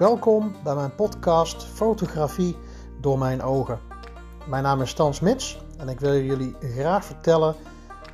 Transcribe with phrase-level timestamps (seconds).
[0.00, 2.56] Welkom bij mijn podcast Fotografie
[3.00, 3.80] door mijn ogen.
[4.48, 7.54] Mijn naam is Stan Smits en ik wil jullie graag vertellen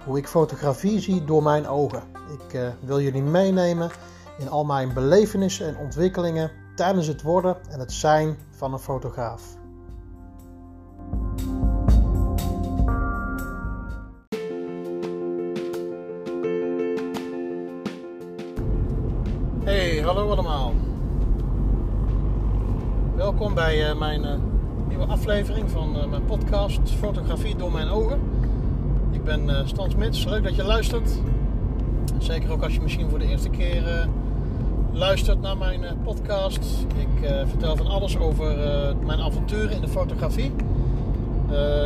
[0.05, 2.03] hoe ik fotografie zie door mijn ogen.
[2.39, 3.91] Ik uh, wil jullie meenemen
[4.39, 9.43] in al mijn belevenissen en ontwikkelingen tijdens het worden en het zijn van een fotograaf.
[19.65, 20.95] Hey, hallo allemaal.
[23.37, 24.31] Welkom bij uh, mijn uh,
[24.89, 28.21] nieuwe aflevering van uh, mijn podcast Fotografie door mijn ogen.
[29.11, 31.11] Ik ben Stan Smits, leuk dat je luistert.
[32.19, 34.09] Zeker ook als je misschien voor de eerste keer
[34.93, 36.87] luistert naar mijn podcast.
[36.97, 38.57] Ik vertel van alles over
[39.05, 40.53] mijn avonturen in de fotografie.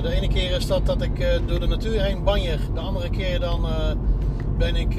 [0.03, 2.61] de ene keer is dat dat ik door de natuur heen banjer.
[2.75, 3.67] De andere keer dan
[4.59, 4.95] ben ik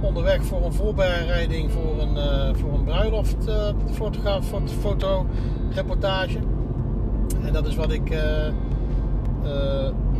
[0.00, 6.38] onderweg voor een voorbereiding voor een, uh, voor een bruiloft uh, fotograaf, foto, fotoreportage.
[7.44, 8.48] En dat is wat ik uh,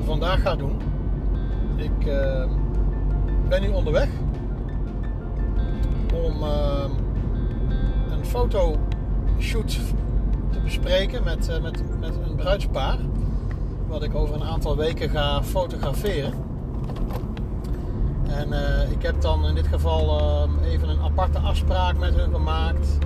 [0.04, 0.76] vandaag ga doen.
[1.76, 2.04] Ik
[3.48, 4.08] ben nu onderweg
[6.14, 6.42] om
[8.10, 9.78] een fotoshoot
[10.50, 12.98] te bespreken met, met, met een bruidspaar.
[13.86, 16.49] Wat ik over een aantal weken ga fotograferen.
[18.30, 22.32] En uh, ik heb dan in dit geval uh, even een aparte afspraak met hun
[22.32, 22.98] gemaakt.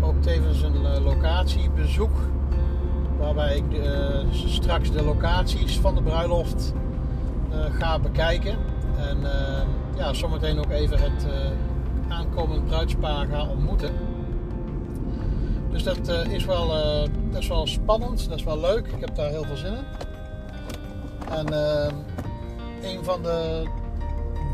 [0.00, 2.16] Ook tevens een uh, locatiebezoek.
[3.18, 3.64] Waarbij ik
[4.32, 6.72] straks de locaties van de bruiloft
[7.78, 8.56] ga bekijken.
[8.96, 9.18] En
[9.96, 11.26] ja, zometeen ook even het
[12.08, 13.90] aankomend bruidspaar ga ontmoeten.
[15.70, 16.68] Dus dat, is wel,
[17.30, 18.86] dat wel spannend, dat is wel leuk.
[18.86, 19.84] Ik heb daar heel veel zin in.
[21.30, 21.52] En
[22.82, 23.66] een van de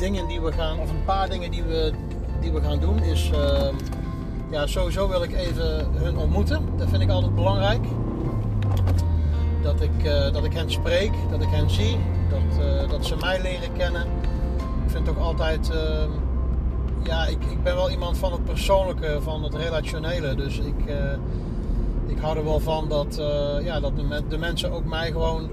[0.01, 1.93] dingen die we gaan, of een paar dingen die we,
[2.41, 3.69] die we gaan doen, is uh,
[4.51, 6.65] ja, sowieso wil ik even hun ontmoeten.
[6.77, 7.84] Dat vind ik altijd belangrijk.
[9.62, 11.99] Dat ik, uh, dat ik hen spreek, dat ik hen zie,
[12.31, 14.06] dat, uh, dat ze mij leren kennen.
[14.84, 16.11] Ik vind ook altijd, ehm,
[17.03, 20.34] ja, ik, ik ben wel iemand van het persoonlijke, van het relationele.
[20.34, 21.12] Dus ik, eh,
[22.06, 23.21] ik hou er wel van dat,
[23.62, 25.50] ja, dat de, de, mensen ook mij gewoon,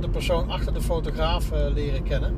[0.00, 2.34] de persoon achter de fotograaf leren kennen.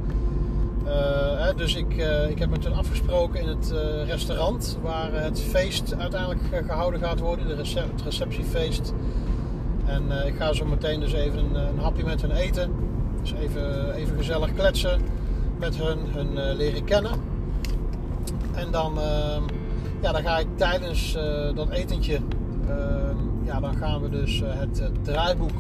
[0.87, 5.41] Uh, dus ik, uh, ik heb met hun afgesproken in het uh, restaurant waar het
[5.41, 8.93] feest uiteindelijk gehouden gaat worden, de het receptiefeest.
[9.85, 12.73] En ik ga zo meteen dus even een, hapje met hen eten.
[13.21, 15.01] Dus even, even gezellig kletsen
[15.59, 17.13] met hun, hun leren kennen.
[18.55, 19.43] En dan, ehm,
[20.01, 21.13] ja, dan ga ik tijdens
[21.55, 22.19] dat etentje,
[22.69, 25.59] ehm, ja, dan gaan we dus het, draaiboek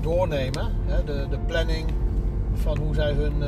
[0.00, 0.72] doornemen.
[0.86, 1.86] Hè, de planning
[2.54, 3.42] van hoe zij hun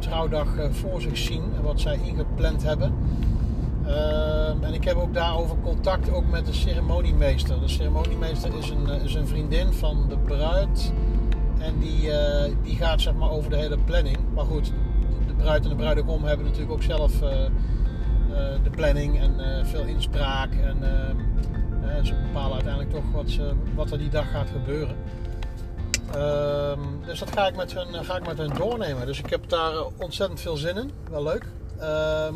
[0.00, 2.94] trouwdag eh, voor zich zien en wat zij ingepland hebben.
[3.86, 7.60] Ehm, en ik heb ook daarover contact ook met de ceremoniemeester.
[7.60, 10.92] De ceremoniemeester is een, eh, een vriendin van de bruid.
[11.58, 14.16] En die, eh, die gaat zeg maar over de hele planning.
[14.34, 14.72] Maar goed,
[15.26, 17.12] de bruid en de bruidegom hebben natuurlijk ook zelf
[18.62, 20.52] de planning en veel inspraak.
[20.52, 24.96] En ehm, ze bepalen uiteindelijk toch wat, ze, wat er die dag gaat gebeuren.
[26.14, 29.06] Ehm, dus dat ga ik, met hun, ga ik met hun doornemen.
[29.06, 30.90] Dus ik heb daar ontzettend veel zin in.
[31.10, 31.46] Wel leuk.
[31.78, 32.34] Ehm,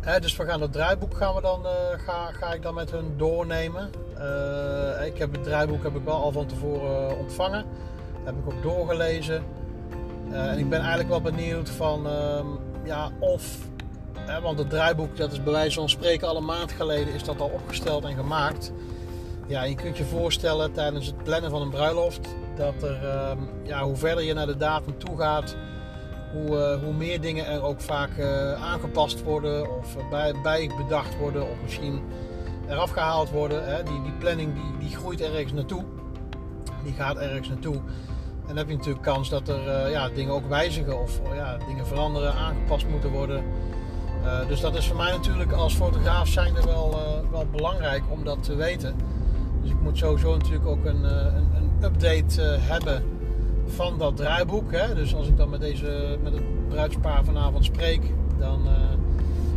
[0.00, 1.70] hè, dus we gaan het draaiboek gaan we dan, uh,
[2.06, 3.90] ga, ga ik dan met hun doornemen.
[5.04, 7.64] Ik heb het draaiboek heb ik wel al van tevoren ontvangen.
[8.24, 9.42] heb ik ook doorgelezen.
[10.30, 13.58] En ik ben eigenlijk wel benieuwd van um, ja, of.
[14.18, 17.24] Hè, want het draaiboek, dat is bij wijze van spreken al een maand geleden, is
[17.24, 18.72] dat al opgesteld en gemaakt
[19.46, 23.82] ja, je kunt je voorstellen tijdens het plannen van een bruiloft dat er, ehm, ja,
[23.82, 25.56] hoe verder je naar de datum toe gaat,
[26.32, 31.18] hoe, uh, hoe meer dingen er ook vaak uh, aangepast worden of bij, bij bedacht
[31.18, 32.02] worden of misschien
[32.68, 33.64] eraf gehaald worden.
[33.64, 33.82] Hè.
[33.82, 35.84] Die, die planning die, die groeit ergens naartoe,
[36.84, 37.74] die gaat ergens naartoe.
[37.74, 41.56] En dan heb je natuurlijk kans dat er uh, ja, dingen ook wijzigen of ja,
[41.66, 43.44] dingen veranderen, aangepast moeten worden.
[44.48, 46.96] dus dat is voor mij natuurlijk als fotograaf zijn er wel,
[47.30, 48.96] wel belangrijk om dat te weten.
[49.62, 53.02] Dus ik moet sowieso natuurlijk ook een, eh, een, een update eh, hebben
[53.66, 54.72] van dat draaiboek.
[54.72, 54.94] Hè?
[54.94, 58.00] Dus als ik dan met, deze, met het bruidspaar vanavond spreek,
[58.38, 58.72] dan, uh,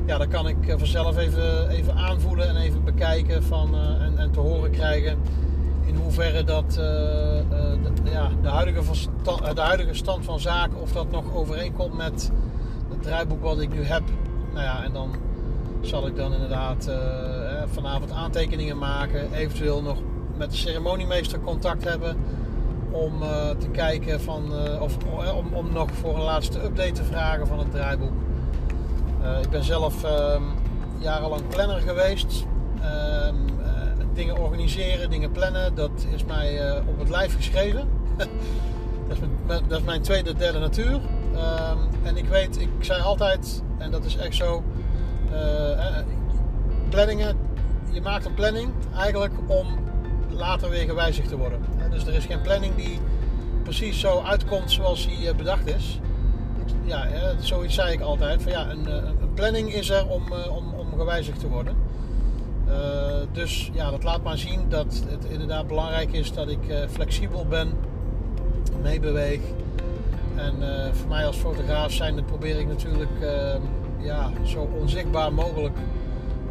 [0.06, 4.40] ja, dan kan ik vanzelf even, even aanvoelen en even bekijken van, en, en, te
[4.40, 5.18] horen krijgen
[5.86, 7.44] in hoeverre dat de,
[8.04, 8.82] ja, de, huidige
[9.54, 12.32] de huidige stand van zaken, of dat nog overeenkomt met
[12.90, 14.04] het draaiboek wat ik nu heb.
[14.54, 15.16] Nou ja, en dan
[15.82, 16.90] zal ik dan inderdaad
[17.76, 19.34] vanavond aantekeningen maken.
[19.34, 19.98] Eventueel nog
[20.38, 22.18] met de ceremoniemeester contact hebben.
[22.92, 24.98] Om uh, te kijken van, uh, of
[25.36, 28.14] om, om nog voor een laatste update te vragen van het draaiboek.
[29.42, 30.44] ik ben zelf ehm,
[30.98, 32.46] jarenlang planner geweest.
[32.82, 33.36] Ehm,
[34.14, 37.88] dingen organiseren, dingen plannen, dat is mij op het lijf geschreven.
[38.18, 38.28] dat,
[39.10, 41.00] is mijn, dat, is mijn, tweede, derde natuur.
[41.36, 44.64] Ehm, en ik weet, ik zei altijd, en dat is echt zo,
[46.90, 47.38] planningen,
[47.96, 49.68] je maakt een planning eigenlijk om
[50.30, 51.60] later weer gewijzigd te worden.
[51.90, 53.00] Dus er is geen planning die
[53.64, 56.00] precies zo uitkomt zoals die eh, bedacht is.
[56.84, 57.08] Ja,
[57.40, 58.42] zoiets zei ik altijd.
[58.42, 61.76] Van ja, een, eh, een planning is er om, eh, om, om gewijzigd te worden.
[63.32, 66.60] dus ja, dat laat maar zien dat het inderdaad belangrijk is dat ik
[66.90, 67.72] flexibel ben,
[68.82, 69.40] meebeweeg.
[70.36, 70.56] En
[70.94, 73.12] voor mij als fotograaf zijn, probeer ik natuurlijk
[74.00, 75.78] ja, zo onzichtbaar mogelijk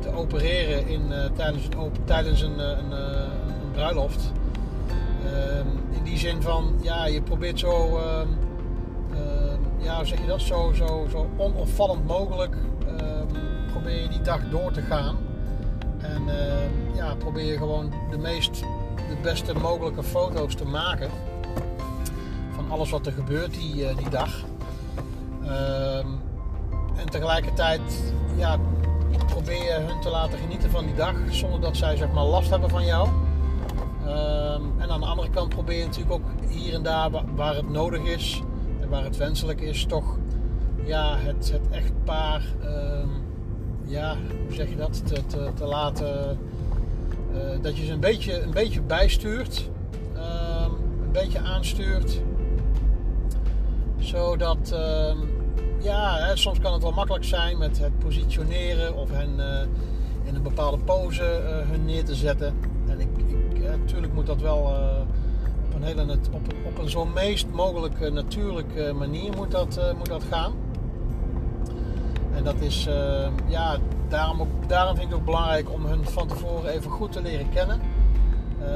[0.05, 1.03] te opereren in,
[1.35, 4.33] tijdens, een, tijdens een, een, een bruiloft.
[5.25, 8.29] Ehm, in die zin van, ja, je probeert zo, ehm,
[9.13, 12.57] ehm, ja, zeg je dat, zo, zo, zo onopvallend mogelijk
[13.71, 15.17] probeer je die dag door te gaan.
[15.99, 16.23] En
[16.95, 18.61] ja, probeer je gewoon de meest,
[18.97, 21.11] de beste mogelijke foto's te maken
[22.55, 24.45] van alles wat er gebeurt die, eh, die dag.
[26.97, 27.81] en tegelijkertijd,
[28.37, 28.59] ja,
[29.27, 32.71] probeer hun te laten genieten van die dag zonder dat zij zeg maar last hebben
[32.71, 33.09] van jou.
[34.07, 37.71] Ehm, en aan de andere kant probeer je natuurlijk ook hier en daar waar, het
[37.71, 38.43] nodig is
[38.81, 40.19] en waar het wenselijk is, toch
[40.85, 43.11] ja, het, het echtpaar, um,
[43.85, 44.17] ja,
[44.47, 46.39] hoe zeg je dat, te, te, te laten,
[47.33, 49.71] uh, dat je ze een beetje, een beetje bijstuurt,
[50.17, 50.73] um,
[51.05, 52.21] een beetje aanstuurt,
[53.99, 54.75] zodat,
[55.85, 59.61] ja, hè, soms kan het wel makkelijk zijn met het positioneren of hen uh,
[60.25, 62.55] in een bepaalde pose uh, hun neer te zetten.
[62.87, 63.09] En ik,
[63.79, 65.01] natuurlijk moet dat wel eh,
[65.67, 70.09] op een, hele, op, op een zo meest mogelijke natuurlijke manier moet dat, eh, moet
[70.09, 70.53] dat gaan.
[72.35, 73.77] En dat is, eh, ja,
[74.09, 77.23] daarom, ook, daarom vind ik het ook belangrijk om hun van tevoren even goed te
[77.23, 77.81] leren kennen.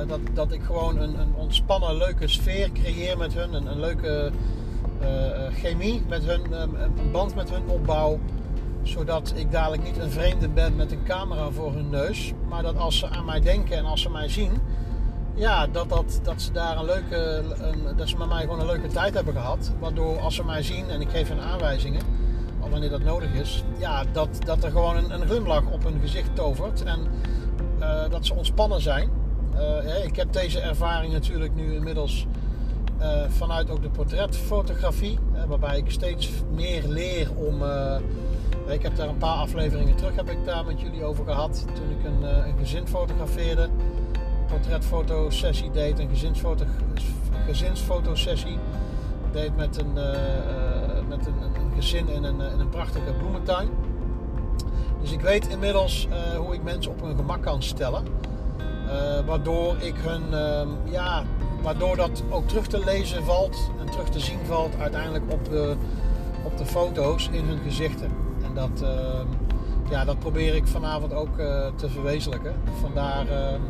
[0.06, 3.54] dat, dat ik gewoon een, een ontspannen, leuke sfeer creëer met hun.
[3.54, 4.30] Een leuke
[5.52, 8.18] chemie met hun, een band met hun opbouw
[8.88, 12.32] zodat ik dadelijk niet een vreemde ben met een camera voor hun neus.
[12.48, 14.50] Maar dat als ze aan mij denken en als ze mij zien,
[15.34, 18.66] ja, dat, dat, dat ze daar een leuke, een, dat ze met mij gewoon een
[18.66, 19.72] leuke tijd hebben gehad.
[19.78, 22.02] Waardoor als ze mij zien en ik geef hen aanwijzingen,
[22.60, 26.00] al wanneer dat nodig is, ja, dat, dat er gewoon een, een glimlach op hun
[26.00, 26.82] gezicht tovert.
[26.82, 27.06] En
[28.10, 29.10] dat ze ontspannen zijn.
[30.04, 32.26] Ik heb deze ervaring natuurlijk nu inmiddels
[33.00, 35.18] uh, vanuit ook de portretfotografie,
[35.48, 37.62] waarbij ik steeds meer leer om.
[38.68, 41.90] ik heb daar een paar afleveringen terug heb ik daar met jullie over gehad toen
[41.90, 43.68] ik een, een gezin fotografeerde
[44.48, 46.64] portretfotosessie deed, een gezinsfoto,
[47.46, 48.58] gezinsfotosessie
[49.32, 49.92] deed met een,
[51.08, 53.68] met een, een, gezin in een, in een prachtige bloementuin.
[55.00, 58.04] Dus ik weet inmiddels hoe ik mensen op hun gemak kan stellen.
[59.26, 61.24] Waardoor ik hun, ehm, ja,
[61.62, 65.76] waardoor dat ook terug te lezen valt en terug te zien valt uiteindelijk op de,
[66.42, 68.10] op de foto's in hun gezichten.
[68.44, 69.26] En dat, ehm,
[69.90, 71.36] ja, dat probeer ik vanavond ook
[71.76, 72.54] te verwezenlijken.
[72.80, 73.60] Vandaar ehm,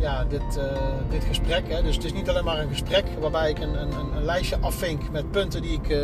[0.00, 0.64] ja, dit, uh,
[1.08, 1.68] dit gesprek.
[1.68, 1.82] Hè.
[1.82, 5.10] Dus het is niet alleen maar een gesprek waarbij ik een, een, een lijstje afvink
[5.10, 5.98] met punten die ik uh,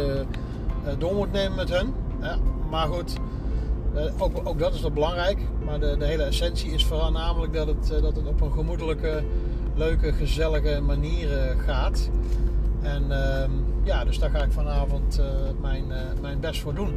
[0.98, 1.94] door moet nemen met hun.
[2.70, 3.14] Maar goed,
[4.18, 5.38] ook, ook dat is wel belangrijk.
[5.64, 9.24] Maar de, de hele essentie is vooral namelijk dat het, dat het op een gemoedelijke,
[9.76, 11.28] leuke, gezellige manier
[11.66, 12.10] gaat.
[12.82, 13.50] En ehm,
[13.84, 15.20] ja, dus daar ga ik vanavond
[15.60, 15.84] mijn,
[16.20, 16.94] mijn best voor doen.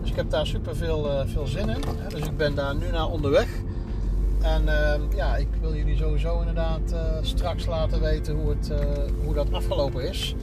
[0.00, 1.80] Dus ik heb daar super veel, veel zin in.
[2.08, 3.48] Dus ik ben daar nu naar onderweg.
[4.40, 8.72] En ehm, ja, ik wil jullie sowieso inderdaad straks laten weten hoe, het,
[9.24, 10.34] hoe dat afgelopen is.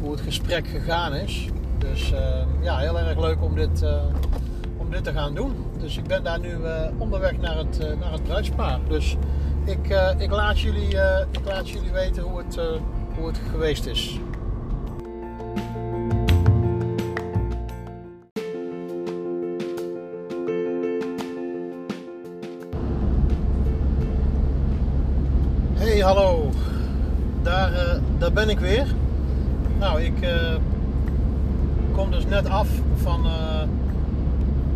[0.00, 1.48] Hoe het gesprek gegaan is.
[1.78, 3.84] Dus ehm, ja, heel erg leuk om dit,
[4.76, 5.52] om dit te gaan doen.
[5.78, 6.56] Dus ik ben daar nu
[6.98, 8.80] onderweg naar het, naar het bruidspaar.
[8.88, 9.16] Dus
[9.64, 10.96] ik, ik, laat jullie,
[11.30, 12.58] ik laat jullie weten hoe het,
[13.16, 14.18] hoe het geweest is.
[26.04, 26.50] hallo.
[27.42, 28.86] Daar, daar ben ik weer.
[29.78, 30.14] Nou, ik
[31.92, 33.26] kom dus net af van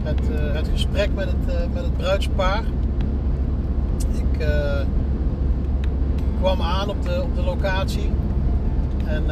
[0.02, 0.21] het,
[0.52, 2.62] het gesprek met het, met het bruidspaar.
[4.38, 4.47] Ik
[6.38, 8.11] kwam aan op de, op de locatie.
[9.04, 9.23] En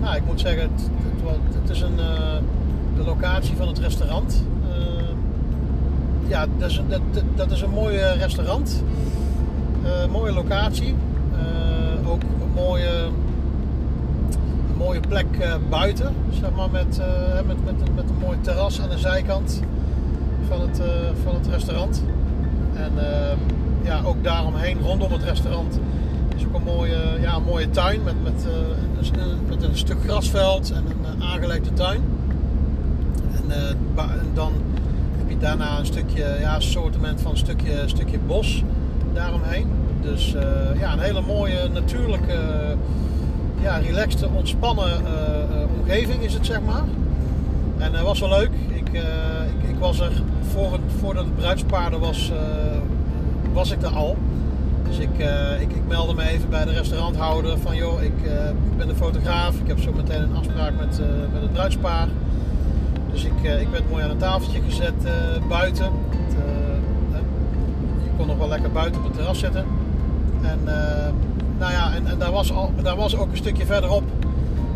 [0.00, 0.90] nou, ik moet zeggen, het,
[1.24, 1.96] het, het is een,
[2.96, 4.44] de locatie van het restaurant.
[6.26, 7.00] ja, dat is, dat,
[7.34, 8.82] dat is een mooi restaurant.
[10.10, 10.94] Mooie locatie.
[12.06, 13.08] Ook een mooie,
[14.76, 15.26] mooie plek
[15.70, 17.00] buiten, zeg maar, met,
[17.46, 19.60] met, met, met een mooi terras aan de zijkant.
[20.48, 20.80] van het,
[21.22, 22.02] van het restaurant.
[22.74, 23.38] En ehm,
[23.84, 25.78] ja, ook daaromheen, rondom het restaurant,
[26.36, 28.46] is ook een mooie, ja, een mooie tuin met, met,
[29.18, 32.00] een, met een stuk grasveld en een aangelegde tuin.
[33.32, 33.76] En
[34.34, 34.52] dan
[35.18, 38.62] heb je daarna een stukje, ja, assortiment van een stukje, stukje bos
[39.12, 39.66] daaromheen.
[40.00, 40.34] Dus
[40.78, 42.38] ja, een hele mooie natuurlijke
[43.62, 44.92] ja, relaxte, ontspannen
[45.78, 46.84] omgeving is het, zeg maar.
[47.78, 48.50] En dat was wel leuk.
[48.68, 50.12] Ik, ik, ik, was er
[50.52, 52.32] voor voordat het bruidspaarden was,
[53.54, 54.16] was ik er al.
[54.88, 55.18] Dus ik,
[55.60, 58.12] ik, ik, meldde me even bij de restauranthouder van joh, ik,
[58.76, 59.54] ben de fotograaf.
[59.54, 61.00] Ik heb zo meteen een afspraak met,
[61.32, 62.08] met het bruidspaar.
[63.12, 64.94] Dus ik, ik werd mooi aan een tafeltje gezet
[65.48, 65.90] buiten.
[68.02, 69.64] Je kon nog wel lekker buiten op het terras zitten.
[70.42, 70.58] En
[71.58, 74.02] nou ja, en, en daar, was al, daar was ook een stukje verderop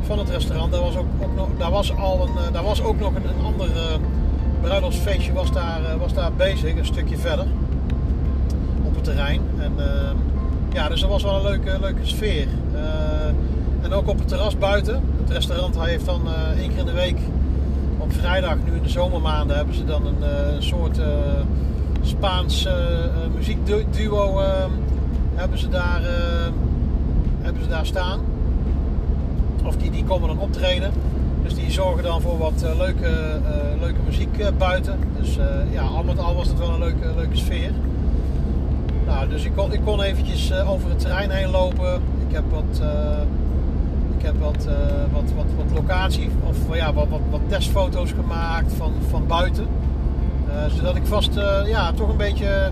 [0.02, 0.72] van het restaurant.
[0.72, 3.28] Daar was ook, ook nog, daar was al een, eh, daar was ook nog een,
[3.28, 3.74] een ander uh,
[4.60, 7.46] bruiloftsfeestje was daar, uh, was daar bezig, een stukje verder
[9.00, 9.40] terrein.
[9.60, 9.72] En
[10.72, 12.46] ja, dus dat was wel een leuke, leuke sfeer.
[13.82, 15.02] en ook op het terras buiten.
[15.20, 16.20] Het restaurant heeft dan
[16.58, 17.18] één keer in de week
[17.98, 20.22] op vrijdag, nu in de zomermaanden, hebben ze dan een,
[20.54, 21.00] een soort
[22.02, 22.68] Spaans
[23.34, 24.40] muziekduo
[25.34, 26.00] hebben ze daar
[27.40, 28.20] hebben ze daar staan.
[29.64, 30.92] Of die, die komen dan optreden.
[31.42, 33.40] Dus die zorgen dan voor wat leuke,
[33.80, 34.98] leuke muziek buiten.
[35.20, 35.38] Dus
[35.70, 37.70] ja, al met al was het wel een leuke, leuke sfeer.
[39.08, 42.02] Nou, dus ik kon, ik kon eventjes over het terrein heen lopen.
[42.28, 42.82] Ik heb wat,
[44.18, 44.68] ik heb wat,
[45.12, 49.66] wat, wat, wat locatie of ja, wat, wat, wat testfoto's gemaakt van, van buiten.
[50.76, 51.34] zodat ik vast
[51.66, 52.70] ja, toch een beetje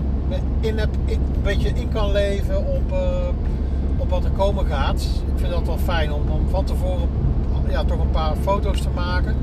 [0.61, 2.95] in, heb, een beetje in kan leven op
[3.97, 5.01] op wat er komen gaat.
[5.35, 7.09] Ik vind dat wel fijn om, om van tevoren
[7.69, 9.37] ja, toch een paar foto's te maken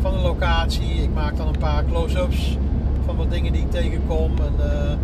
[0.00, 1.02] van de locatie.
[1.02, 2.58] Ik maak dan een paar close-ups
[3.04, 4.32] van wat dingen die ik tegenkom.
[4.38, 4.98] Een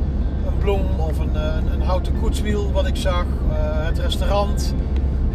[0.60, 3.24] bloem of een, uh, een, houten koetswiel wat ik zag.
[3.24, 3.52] Uh,
[3.86, 4.74] het restaurant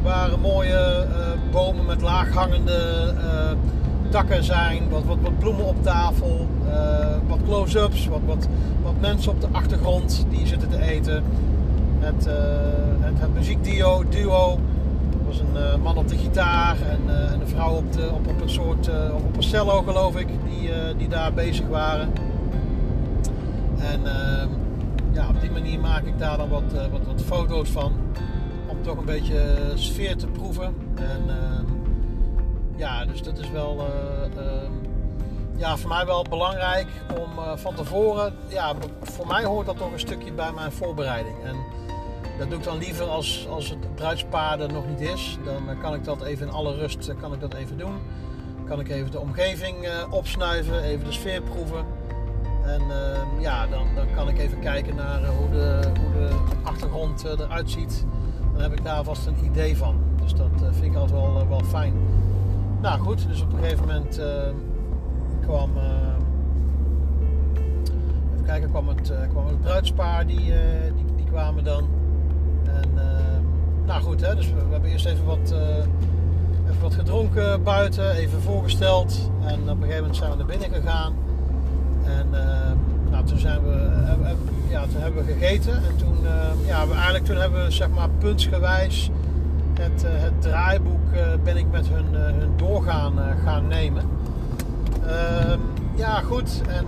[0.03, 1.07] waar mooie
[1.51, 3.13] bomen met laaghangende
[4.09, 4.89] takken zijn.
[4.89, 6.47] Wat, wat, wat bloemen op tafel.
[7.27, 8.07] wat close-ups.
[8.07, 8.47] Wat, wat,
[8.83, 11.23] wat mensen op de achtergrond die zitten te eten.
[11.99, 12.25] Het,
[12.99, 14.59] het, het muziekduo duo,
[15.25, 18.49] was een man op de gitaar en, en een vrouw op, de, op, op een
[18.49, 22.09] soort op een cello geloof ik, die, die daar bezig waren.
[23.79, 24.47] En ehm,
[25.15, 27.93] ja, op die manier maak ik daar dan wat, wat, wat foto's van.
[28.67, 30.75] Om toch een beetje sfeer te proeven.
[30.95, 31.65] En ehm,
[32.75, 33.87] ja, dus dat is wel
[34.37, 34.71] ehm,
[35.55, 36.87] ja, voor mij wel belangrijk
[37.19, 38.33] om van tevoren.
[38.47, 41.35] Ja, voor mij hoort dat toch een stukje bij mijn voorbereiding.
[41.43, 41.55] En
[42.37, 45.37] dat doe ik dan liever als, als het bruidspaar er nog niet is.
[45.43, 47.93] Dan eh, kan ik dat even in alle rust eh, kan ik dat even doen.
[48.65, 49.75] Kan ik even de omgeving
[50.09, 51.85] opsnuiven, even de sfeer proeven.
[52.65, 56.29] En uh, ja, dan, dan kan ik even kijken naar uh, hoe, de, hoe de
[56.63, 58.05] achtergrond eruit ziet.
[58.53, 59.95] Dan heb ik daar vast een idee van.
[60.21, 61.93] Dus dat vind ik altijd wel, wel fijn.
[62.81, 64.21] Nou goed, dus op een gegeven moment
[65.41, 65.69] kwam,
[68.33, 70.53] even kijken, kwam het, kwam het bruidspaar, die,
[70.95, 71.87] die, die kwamen dan.
[72.65, 73.41] En ehm,
[73.85, 75.77] nou goed, hè, dus we, hebben eerst even wat, eh,
[76.69, 79.31] even wat gedronken buiten, even voorgesteld.
[79.41, 81.13] En op een gegeven moment zijn we naar binnen gegaan.
[82.31, 82.77] En ehm,
[83.11, 83.89] nou, toen, zijn we,
[84.69, 85.73] ja, toen hebben we gegeten.
[85.73, 89.09] En toen, ehm, ja, eigenlijk toen hebben we zeg maar puntsgewijs
[89.73, 93.13] het, eh, het draaiboek eh, ben ik met hun, hun doorgaan
[93.43, 94.03] gaan nemen.
[95.95, 96.61] ja, goed.
[96.67, 96.85] En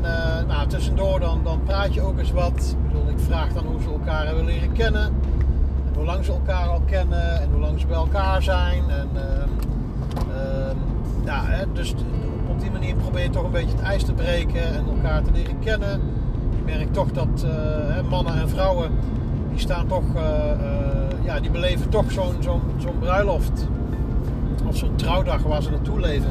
[0.48, 2.76] nou, tussendoor dan, dan praat je ook eens wat.
[2.82, 5.14] Ik bedoel, ik vraag dan hoe ze elkaar hebben leren kennen
[5.98, 8.90] hoe lang ze elkaar al kennen en hoe lang ze bij elkaar zijn.
[8.90, 9.50] En, ehm,
[10.36, 10.78] ehm,
[11.26, 11.94] ja, dus
[12.58, 15.32] op die manier probeer je toch een beetje het ijs te breken en elkaar te
[15.32, 16.02] leren kennen.
[16.58, 18.92] Ik merk toch dat uh, mannen en vrouwen
[19.50, 20.22] die staan toch, uh,
[21.24, 23.68] ja, die beleven toch zo'n bruiloft
[24.68, 26.30] of zo'n trouwdag waar ze naartoe leven.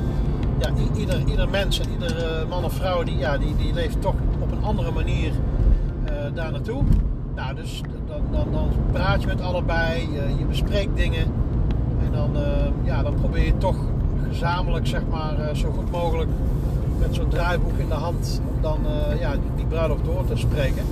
[0.58, 4.14] Ja, ieder, ieder mens en ieder man of vrouw die, ja, die, die leeft toch
[4.38, 5.32] op een andere manier
[6.34, 6.82] daar naartoe.
[7.34, 11.26] Nou, dus dan, dan, dan praat je met allebei, je, je bespreekt dingen.
[12.04, 12.30] En dan,
[12.82, 13.76] ja, dan probeer je toch
[14.28, 16.30] gezamenlijk, zeg maar, uh, zo goed mogelijk
[16.98, 20.84] met zo'n draaiboek in de hand om dan uh, ja, die, bruiloft door te spreken.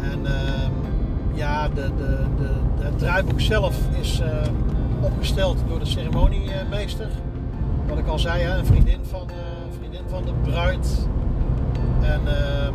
[0.00, 0.72] En ehm,
[1.34, 4.22] ja, de, de, de, het draaiboek zelf is
[5.00, 7.08] opgesteld door de ceremoniemeester.
[7.88, 9.28] Wat ik al zei, hè, een vriendin van,
[9.78, 11.08] vriendin van de bruid.
[12.00, 12.72] En ehm,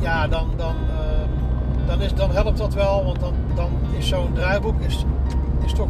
[0.00, 4.32] ja, dan, dan, ehm, dan, is, dan helpt dat wel, want dan, dan is zo'n
[4.32, 5.04] draaiboek is,
[5.64, 5.88] is toch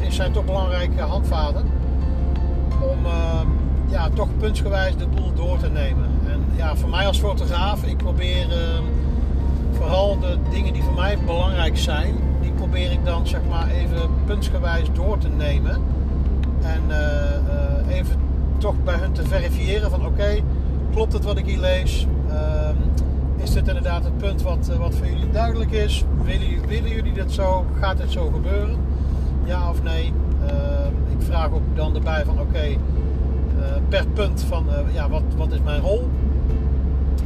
[0.00, 1.64] is zijn toch belangrijke handvaten
[2.80, 3.46] om, ehm,
[3.88, 6.08] ja, toch puntsgewijs de boel door te nemen.
[6.26, 8.82] En ja, voor mij als fotograaf, ik probeer ehm,
[9.72, 14.10] vooral de dingen die voor mij belangrijk zijn, die probeer ik dan zeg maar even
[14.24, 15.80] puntsgewijs door te nemen.
[16.62, 18.16] En uh, even
[18.58, 20.40] toch bij hun te verifiëren van oké,
[20.92, 22.06] klopt het wat ik hier lees?
[22.28, 22.76] Ehm,
[23.36, 26.04] is dit inderdaad het punt wat, eh, wat voor jullie duidelijk is?
[26.24, 27.64] Willen, willen jullie dit zo?
[27.80, 28.76] Gaat dit zo gebeuren?
[29.44, 30.12] Ja of nee?
[30.46, 32.76] Ehm, ik vraag ook dan erbij van oké, eh,
[33.88, 36.08] per punt van ja, wat, wat is mijn rol?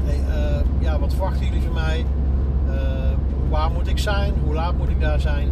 [0.04, 0.20] Hey,
[0.78, 2.04] ja, wat verwachten jullie van mij?
[3.48, 4.32] waar moet ik zijn?
[4.44, 5.48] Hoe laat moet ik daar zijn?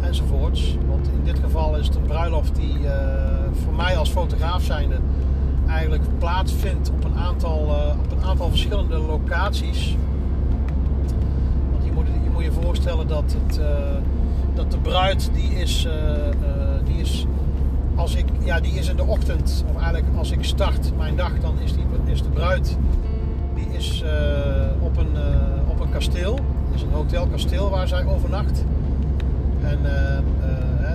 [0.00, 0.76] Enzovoorts.
[0.88, 2.78] Want in dit geval is het een bruiloft die
[3.64, 4.96] voor mij als fotograaf zijnde
[5.68, 7.58] eigenlijk plaatsvindt op een aantal,
[8.04, 9.96] op een aantal verschillende locaties.
[11.70, 13.60] Want je moet je, moet je voorstellen dat, het,
[14.58, 15.92] dat de bruid die is, uh,
[16.84, 17.26] die is
[17.94, 21.40] als ik, ja, die is in de ochtend, of eigenlijk als ik start mijn dag,
[21.40, 22.76] dan is, die, is de bruid
[23.54, 24.04] die is
[24.80, 25.16] op, een,
[25.68, 26.34] op een kasteel.
[26.34, 28.64] Dat is een hotelkasteel waar zij overnacht.
[29.62, 29.78] En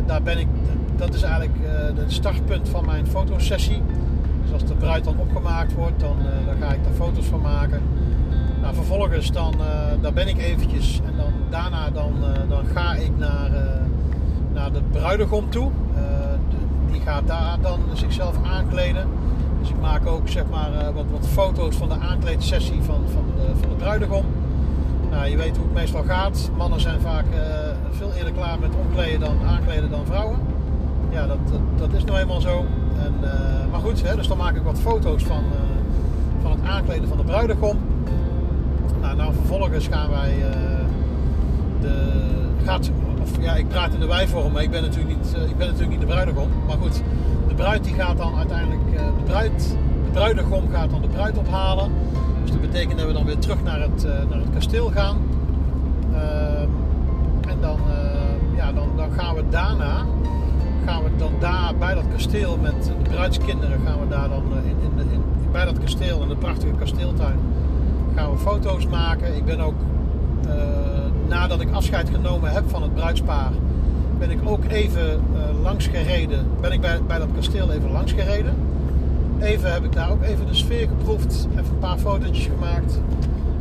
[0.06, 0.48] daar ben ik
[0.96, 1.56] dat is eigenlijk
[1.96, 3.82] het startpunt van mijn fotosessie.
[4.44, 6.16] Dus als de bruid dan opgemaakt wordt, dan,
[6.46, 7.82] dan ga ik daar foto's van maken.
[8.64, 9.66] Nou, vervolgens dan, uh,
[10.02, 12.14] daar ben ik eventjes en dan, daarna dan,
[12.50, 13.52] dan ga ik naar,
[14.54, 15.72] naar de bruidegom toe.
[16.92, 19.08] Die gaat daar dan zichzelf aankleden.
[19.60, 23.60] Dus ik maak ook zeg maar, wat, wat foto's van de aankleedsessie van, van, de,
[23.60, 24.26] van de bruidegom.
[25.10, 26.50] Nou, je weet hoe het meestal gaat.
[26.58, 27.26] Mannen zijn vaak
[27.92, 30.40] veel eerder klaar met omkleden dan aankleden dan vrouwen
[31.14, 31.38] ja, dat,
[31.78, 32.66] dat, is nou eenmaal zo.
[33.04, 33.14] En,
[33.72, 35.44] maar goed, hè, dus dan maak ik wat foto's van,
[36.42, 37.78] van het aankleden van de bruidegom.
[39.16, 40.46] Nou, nou vervolgens gaan wij uh,
[41.82, 42.22] de.
[42.66, 42.92] Gaat,
[43.22, 45.92] of ja, ik praat in de wijvorm, maar ik ben natuurlijk niet, ik ben natuurlijk
[45.92, 46.50] niet de bruidegom.
[46.68, 47.02] Maar goed,
[47.48, 48.82] de bruid die gaat dan uiteindelijk.
[48.92, 51.92] de, bruid, de bruidegom gaat dan de bruid ophalen.
[52.42, 55.18] Dus dat betekent dat we dan weer terug naar het, naar het kasteel gaan.
[56.14, 56.70] Ehm,
[57.50, 57.80] en dan,
[58.56, 60.06] ja, dan, dan gaan we daarna
[60.86, 64.70] gaan we dan daar bij dat kasteel met de bruidskinderen gaan we daar dan eh,
[64.70, 67.40] in, in, in, bij dat kasteel in de prachtige kasteeltuin
[68.16, 69.36] gaan we foto's maken.
[69.36, 69.76] Ik ben ook
[70.48, 70.54] uh,
[71.28, 73.52] nadat ik afscheid genomen heb van het bruidspaar,
[74.20, 76.48] ben ik ook even uh, langs gereden.
[76.62, 78.56] Ben ik bij, bij dat kasteel even langs gereden.
[79.40, 83.00] Even heb ik daar ook even de sfeer geproefd, even een paar fotootjes gemaakt.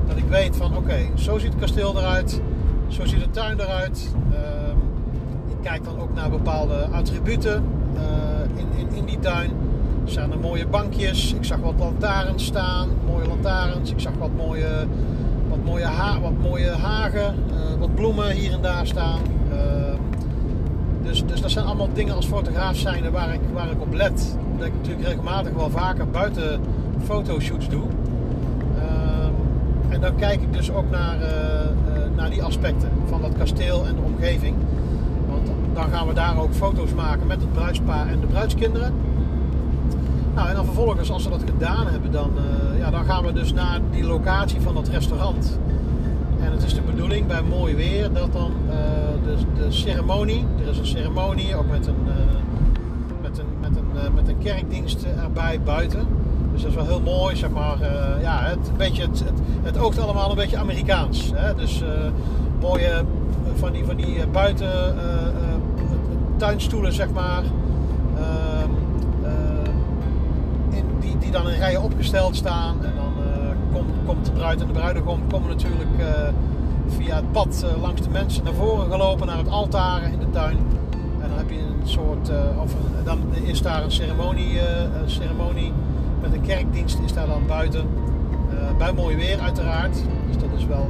[0.07, 2.41] Dat ik weet van oké, zo ziet het kasteel eruit,
[2.89, 4.15] zo ziet de tuin eruit.
[4.31, 4.39] Uh,
[5.63, 8.01] kijk dan ook naar bepaalde attributen uh,
[8.55, 9.51] in, in, in die tuin.
[10.05, 11.33] Er staan er mooie bankjes.
[11.33, 12.89] Ik zag wat lantaarns staan.
[13.07, 13.91] Mooie lantaarns.
[13.91, 14.87] Ik zag wat mooie,
[15.49, 17.35] wat mooie, ha wat mooie hagen.
[17.51, 19.21] Uh, wat bloemen hier en daar staan.
[19.53, 19.59] Uh,
[21.03, 24.37] dus, dus dat zijn allemaal dingen als fotograaf zijn waar ik, waar ik op let.
[24.53, 26.61] Omdat ik natuurlijk regelmatig wel vaker buiten
[27.05, 27.85] fotoshoots doe.
[29.89, 31.17] en dan kijk ik dus ook naar,
[32.17, 34.57] naar die aspecten van dat kasteel en de omgeving
[35.75, 38.93] dan gaan we daar ook foto's maken met het bruidspaar en de bruidskinderen.
[40.35, 43.33] Nou, en dan vervolgens, als we dat gedaan hebben, dan, uh, ja, dan gaan we
[43.33, 45.59] dus naar die locatie van dat restaurant.
[46.41, 48.75] En het is de bedoeling bij mooi weer dat dan uh,
[49.25, 52.13] de, de, ceremonie, er is een ceremonie ook met een, uh,
[53.23, 56.07] met een, met een, met een kerkdienst erbij buiten.
[56.53, 57.77] Dus dat is wel heel mooi, zeg maar.
[58.21, 61.33] ja, het, een beetje, het, het, het, oogt allemaal een beetje Amerikaans.
[61.35, 61.55] Hè?
[61.55, 61.83] Dus
[62.61, 63.05] mooie
[63.55, 64.71] van die, van die buiten
[66.37, 67.43] tuinstoelen, zeg maar.
[71.23, 72.85] Die, dan in rijen opgesteld staan.
[72.85, 76.07] En dan uh, komt de bruid en de bruidegom komen natuurlijk eh,
[76.87, 80.57] via het pad langs de mensen naar voren gelopen naar het altaar in de tuin.
[81.21, 82.31] En dan heb je een soort,
[82.63, 84.61] of dan is daar een ceremonie,
[85.07, 85.73] ceremonie
[86.21, 87.87] met een kerkdienst is daar dan buiten.
[88.79, 89.95] bij mooi weer uiteraard.
[90.27, 90.87] Dus dat is wel,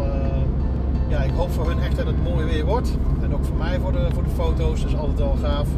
[1.08, 2.96] ja, ik hoop voor hun echt dat het mooi weer wordt
[3.42, 4.80] ook voor mij voor de, voor de foto's.
[4.80, 5.68] Dat is altijd wel gaaf.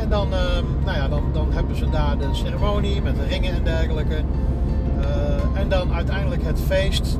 [0.00, 3.54] En dan, ehm, nou ja, dan, dan hebben ze daar de ceremonie met de ringen
[3.54, 4.16] en dergelijke.
[4.98, 7.18] Uh, en dan uiteindelijk het feest,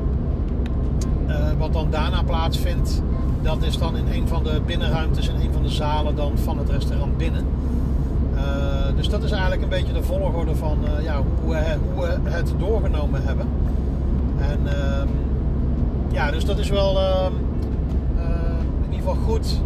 [1.27, 3.01] uh, wat dan daarna plaatsvindt.
[3.41, 6.57] Dat is dan in een van de binnenruimtes, in een van de zalen dan van
[6.57, 7.45] het restaurant binnen.
[8.35, 8.41] Uh,
[8.95, 13.23] dus dat is eigenlijk een beetje de volgorde van ja, hoe, we, hoe het doorgenomen
[13.23, 13.47] hebben.
[14.37, 15.07] En ehm,
[16.11, 17.33] ja, dus dat is wel ehm,
[19.01, 19.61] ieder geval goed,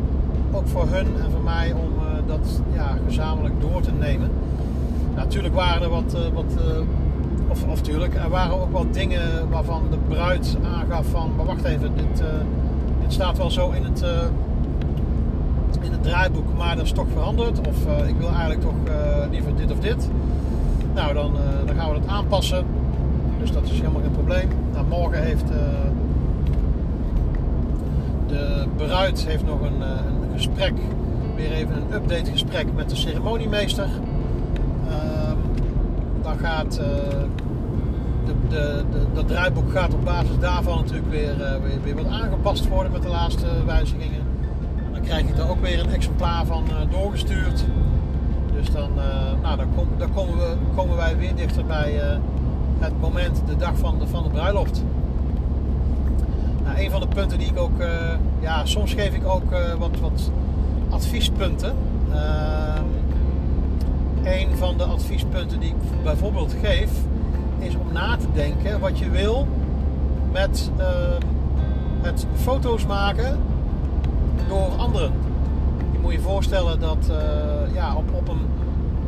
[0.51, 4.29] ook voor hun en voor mij, om dat ja, gezamenlijk door te nemen.
[5.15, 6.81] Natuurlijk waren er wat, uh, wat uh,
[7.47, 11.63] of, of tuurlijk, er waren ook wat dingen waarvan de bruid aangaf van, maar wacht
[11.63, 12.23] even, dit,
[13.01, 14.03] dit staat wel zo in het,
[15.85, 17.67] in het draaiboek, maar dat is toch veranderd.
[17.67, 20.09] Of eh, ik wil eigenlijk toch eh, liever dit of dit.
[20.93, 22.65] Nou, dan, eh, dan gaan we dat aanpassen.
[23.39, 24.49] Dus dat is helemaal geen probleem.
[24.73, 25.47] Nou, morgen heeft
[28.27, 30.73] de bruid heeft nog een, een gesprek,
[31.35, 33.89] weer even een update gesprek met de ceremoniemeester.
[34.89, 35.37] Ehm,
[36.21, 36.73] dan gaat
[38.25, 42.67] de, de, de, dat draaiboek gaat op basis daarvan natuurlijk weer, weer, weer wat aangepast
[42.67, 44.23] worden met de laatste wijzigingen
[45.05, 47.65] krijg ik er ook weer een exemplaar van uh, doorgestuurd.
[48.53, 48.89] Dus dan,
[49.41, 52.01] nou, dan, kom, dan komen, we, komen wij weer dichter bij
[52.79, 54.83] het moment, de dag van de, van de bruiloft.
[56.77, 57.81] Een van de punten die ik ook,
[58.39, 60.31] ja, soms geef ik ook wat, wat
[60.89, 61.75] adviespunten.
[62.11, 62.83] Ehm,
[64.23, 66.89] een van de adviespunten die ik bijvoorbeeld geef,
[67.59, 69.47] is om na te denken wat je wil
[70.31, 70.71] met
[72.01, 73.39] het foto's maken
[74.47, 75.11] door anderen.
[75.91, 78.45] Je moet je voorstellen dat uh, ja, op, op een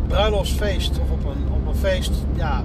[0.07, 2.63] bruiloftsfeest of op een, op een feest, ja,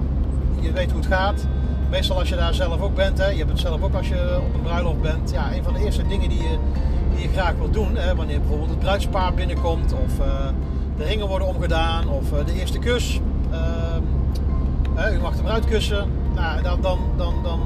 [0.59, 1.47] je weet hoe het gaat.
[1.93, 4.39] Meestal als je daar zelf ook bent, hè, je hebt het zelf ook als je
[4.47, 5.31] op een bruiloft bent.
[5.31, 6.57] Ja, een van de eerste dingen die je,
[7.15, 10.25] die je graag wil doen, hè, wanneer bijvoorbeeld het bruidspaar binnenkomt of uh,
[10.97, 13.19] de ringen worden omgedaan of uh, de eerste kus.
[13.51, 16.09] Uh, u mag de bruid kussen.
[16.35, 17.61] Nou, dan, dan, dan, dan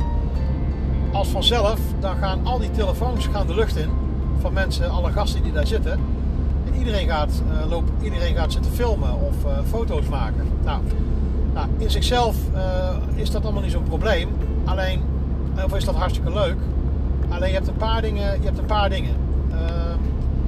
[1.12, 3.90] als vanzelf, dan gaan al die telefoons gaan de lucht in
[4.40, 6.00] van mensen, alle gasten die daar zitten.
[6.66, 9.36] En iedereen gaat, uh, loop, iedereen gaat zitten filmen of
[9.70, 10.48] foto's maken.
[10.64, 10.80] Nou,
[11.58, 14.30] nou in zichzelf uh, is dat allemaal niet zo'n probleem.
[14.66, 15.02] Alleen,
[15.66, 16.58] of is dat hartstikke leuk.
[17.30, 18.40] Alleen je hebt een paar dingen.
[18.40, 19.16] Je hebt een paar dingen.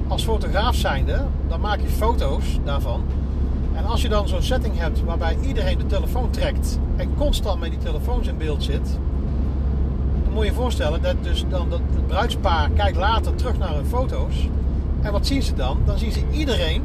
[0.08, 3.02] als fotograaf zijnde, dan maak je foto's daarvan.
[3.74, 7.70] En als je dan zo'n setting hebt waarbij iedereen de telefoon trekt en constant met
[7.70, 8.98] die telefoons in beeld zit,
[10.24, 13.74] dan moet je je voorstellen dat dus dan dat het bruidspaar kijkt later terug naar
[13.74, 14.48] hun foto's.
[15.00, 15.78] En wat zien ze dan?
[15.84, 16.82] Dan zien ze iedereen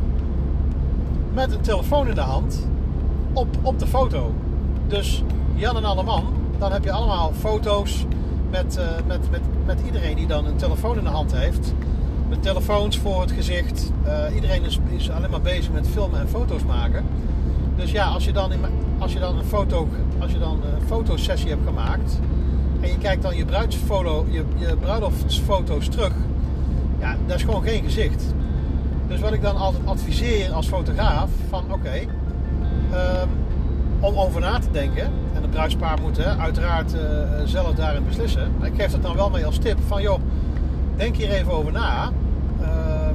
[1.34, 2.68] met een telefoon in de hand
[3.36, 4.34] op, op de foto.
[4.88, 5.24] Dus
[5.56, 6.24] Jan en Alleman,
[6.58, 8.06] dan heb je allemaal foto's
[8.50, 11.74] met, uh, met, met, met iedereen die dan een telefoon in de hand heeft.
[12.30, 13.92] Met telefoons voor het gezicht.
[14.06, 17.06] Uh, iedereen is, is alleen maar bezig met filmen en foto's maken.
[17.76, 18.60] Dus ja, als je dan, in,
[18.98, 19.88] als je dan een foto,
[20.20, 22.20] als je dan een fotosessie hebt gemaakt,
[22.82, 26.14] en je kijkt dan je, bruidsfoto, je, je bruiloftsfoto's terug,
[27.00, 28.24] ja, dat is gewoon geen gezicht.
[29.08, 32.06] Dus wat ik dan altijd adviseer als fotograaf, van oké,
[32.96, 33.28] ehm,
[34.00, 37.02] om over na te denken, en het bruidspaar moet hè, uiteraard uh,
[37.46, 40.20] zelf daarin beslissen, maar ik geef dat dan wel mee als tip, van joh,
[40.96, 42.12] denk hier even over na,
[42.62, 43.14] ehm,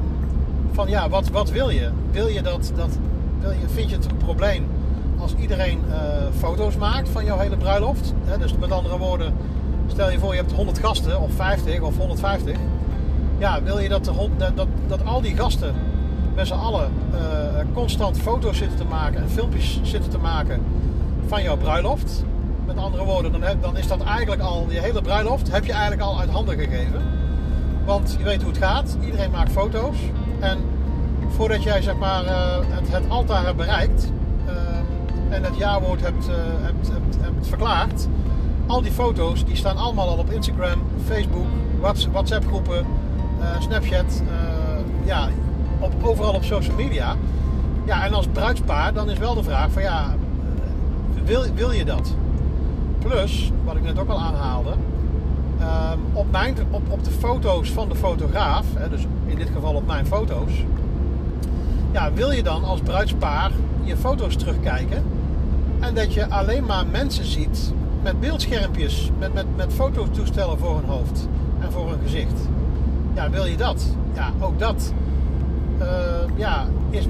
[0.73, 1.91] van ja, wat, wat wil je?
[2.11, 2.99] Wil je dat, dat
[3.41, 4.67] wil je, vind je het een probleem
[5.19, 5.95] als iedereen uh,
[6.39, 8.15] foto's maakt van jouw hele bruiloft?
[8.25, 8.39] Hè?
[8.39, 9.35] Dus met andere woorden,
[9.91, 12.57] Stel je voor, je hebt 100 gasten, of 50 of 150.
[13.39, 15.75] Ja, wil je dat, dat, dat, dat al die gasten
[16.41, 17.21] met allen uh,
[17.75, 20.63] constant foto's zitten te maken en filmpjes zitten te maken
[21.27, 22.25] van jouw bruiloft?
[22.67, 25.73] Met andere woorden, dan, heb, dan is dat eigenlijk al, je hele bruiloft heb je
[25.73, 27.03] eigenlijk al uit handen gegeven.
[27.85, 29.97] Want je weet hoe het gaat, iedereen maakt foto's.
[30.39, 30.59] En
[31.29, 34.13] voordat jij zeg maar, uh, het, het altaar hebt bereikt
[34.47, 36.27] uh, en het jaarwoord hebt,
[36.61, 38.09] hebt, hebt, hebt verklaard,
[38.67, 41.47] al die foto's die staan allemaal al op Instagram, Facebook,
[42.11, 42.87] WhatsApp groepen,
[43.61, 44.23] Snapchat,
[45.05, 45.29] ja,
[45.81, 47.17] op, overal op social media.
[47.85, 50.15] Ja, en als bruidspaar dan is wel de vraag van ja,
[51.25, 52.15] wil, wil je dat?
[52.99, 54.71] Plus, wat ik net ook al aanhaalde,
[55.61, 59.75] uh, op, mijn, op, op de foto's van de fotograaf, hè, dus in dit geval
[59.75, 60.53] op mijn foto's,
[61.93, 63.51] ja, wil je dan als bruidspaar
[63.83, 65.05] je foto's terugkijken
[65.81, 70.89] en dat je alleen maar mensen ziet met beeldschermpjes, met, met, met fototoestellen voor hun
[70.89, 71.29] hoofd
[71.61, 72.49] en voor hun gezicht.
[73.15, 73.97] Ja, wil je dat?
[74.15, 74.93] Ja, ook dat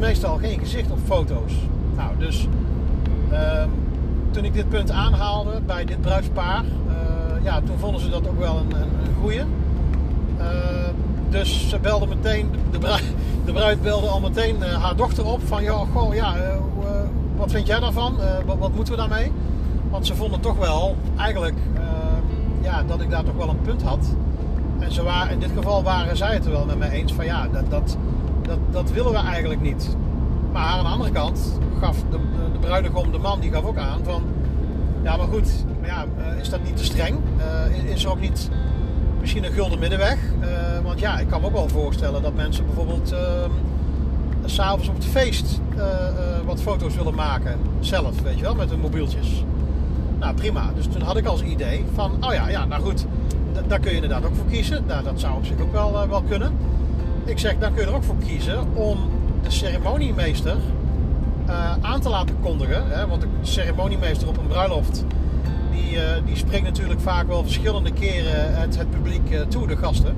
[0.00, 1.52] meestal geen gezicht op foto's.
[1.96, 2.48] Nou, dus
[3.32, 3.62] uh,
[4.30, 8.38] toen ik dit punt aanhaalde bij dit bruidspaar, uh, ja, toen vonden ze dat ook
[8.38, 9.42] wel een, een, een goeie.
[11.28, 13.04] dus ze belde meteen, de bruid,
[13.44, 16.34] de bruid belde al meteen haar dochter op van, ja, goh, ja,
[17.36, 18.16] wat vind jij daarvan?
[18.46, 19.32] Wat, wat moeten we daarmee?
[19.90, 23.82] Want ze vonden toch wel eigenlijk ehm, ja, dat ik daar toch wel een punt
[23.82, 24.06] had.
[24.78, 27.24] En ze waren, in dit geval waren zij het er wel met mij eens van
[27.24, 27.96] ja, dat, dat,
[28.42, 29.96] dat, dat willen we eigenlijk niet.
[30.52, 32.18] Maar aan de andere kant gaf de,
[32.52, 34.22] de, bruidegom, de man, die gaf ook aan van
[35.02, 37.18] ja, maar goed, ja, eh, is dat niet te streng?
[37.38, 38.50] Uh, is er ook niet
[39.20, 40.18] misschien een gulden middenweg?
[40.40, 40.48] Uh,
[40.82, 43.50] want ja, ik kan me ook wel voorstellen dat mensen bijvoorbeeld ehm,
[44.44, 45.60] s'avonds op het feest
[46.44, 47.58] wat foto's willen maken.
[47.80, 49.44] Zelf, weet je wel, met hun mobieltjes.
[50.18, 50.70] Nou, prima.
[50.74, 53.06] Dus toen had ik als idee van, oh ja, ja nou goed,
[53.66, 54.84] daar kun je inderdaad ook voor kiezen.
[54.86, 56.52] Nou, dat zou op zich ook wel, wel kunnen.
[57.24, 58.98] Ik zeg, dan kun je er ook voor kiezen om
[59.42, 60.56] de ceremoniemeester
[61.48, 62.88] uh, aan te laten kondigen.
[62.88, 63.06] Hè?
[63.06, 65.04] Want de ceremoniemeester op een bruiloft,
[65.70, 70.16] die, uh, die spreekt natuurlijk vaak wel verschillende keren het, publiek uh, toe, de gasten.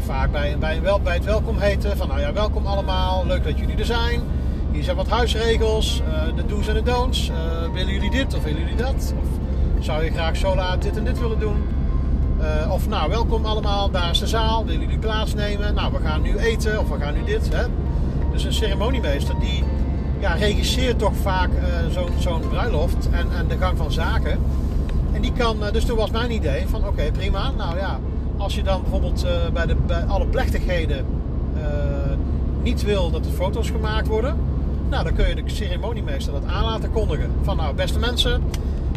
[0.00, 3.58] Vaak bij, bij, wel, bij het welkom heten van, nou ja, welkom allemaal, leuk dat
[3.58, 4.20] jullie er zijn.
[4.70, 6.02] Hier zijn wat huisregels,
[6.36, 7.30] de do's en de don'ts.
[7.72, 9.14] willen jullie dit of willen jullie dat?
[9.22, 9.28] Of
[9.84, 11.64] zou je graag zo laat dit en dit willen doen?
[12.70, 15.74] Of nou, welkom allemaal, daar is de zaal, willen jullie plaatsnemen?
[15.74, 17.48] Nou, we gaan nu eten of we gaan nu dit.
[17.54, 17.64] Hè?
[18.32, 19.64] Dus een ceremoniemeester die
[20.20, 24.38] ja, regisseert toch vaak uh, zo'n bruiloft en, en, de gang van zaken.
[25.12, 27.50] En die kan, uh, dus toen was mijn idee van oké, prima.
[27.50, 27.98] Nou ja,
[28.36, 31.06] als je dan bijvoorbeeld bij, de, bij alle plechtigheden
[32.62, 34.36] niet wil dat er foto's gemaakt worden,
[34.88, 37.30] nou dan kun je de ceremoniemeester dat aan laten kondigen.
[37.42, 38.42] Van nou, beste mensen,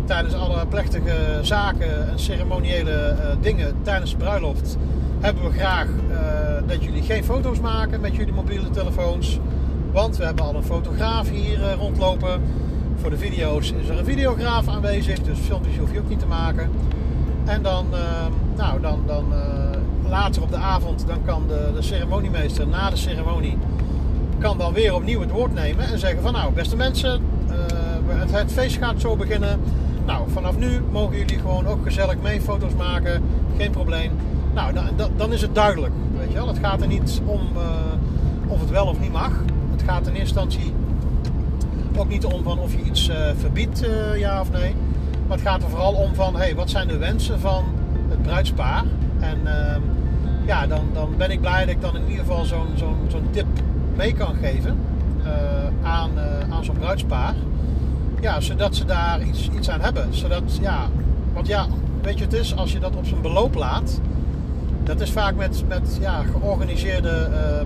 [0.06, 4.78] tijdens alle plechtige zaken en ceremoniële dingen tijdens de bruiloft
[5.20, 5.88] hebben we graag
[6.68, 9.40] dat jullie geen foto's maken met jullie mobiele telefoons.
[9.92, 12.42] Want we hebben al een fotograaf hier eh, rondlopen.
[12.96, 16.26] Voor de video's is er een videograaf aanwezig, dus filmpjes hoef je ook niet te
[16.26, 16.70] maken.
[17.46, 17.86] En dan,
[18.56, 22.96] nou, dan, dan eh, later op de avond, dan kan de, de ceremoniemeester na de
[22.96, 23.58] ceremonie
[24.40, 27.22] kan dan weer opnieuw het woord nemen en zeggen van nou beste mensen,
[28.32, 29.60] het, feest gaat zo beginnen.
[30.06, 33.24] Nou, vanaf nu mogen jullie gewoon ook gezellig mee foto's maken,
[33.58, 34.12] geen probleem.
[34.54, 36.48] Nou, dan, dan is het duidelijk, weet je wel.
[36.48, 37.42] Het gaat er niet om
[38.48, 39.32] of het wel of niet mag
[39.86, 40.74] gaat in eerste instantie
[41.98, 44.76] ook niet om van of je iets uh, verbiedt, uh, ja of nee.
[45.28, 47.64] Maar het gaat er vooral om van, hey, wat zijn de wensen van
[48.10, 48.84] het bruidspaar?
[49.20, 49.76] En uh,
[50.46, 53.46] ja, dan, dan ben ik blij dat ik dan in ieder geval zo'n tip
[53.96, 54.78] mee kan geven
[55.84, 56.12] aan,
[56.50, 57.34] aan zo'n bruidspaar.
[58.22, 60.14] Ja, zodat ze daar iets, iets aan hebben.
[60.14, 60.88] Zodat, ja,
[61.34, 61.68] want ja,
[62.02, 64.00] weet je het is, als je dat op zijn beloop laat,
[64.84, 67.66] dat is vaak met, met ja, georganiseerde ehm,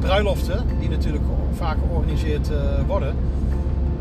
[0.00, 1.24] bruiloften, die natuurlijk
[1.54, 3.14] vaak georganiseerd uh, worden.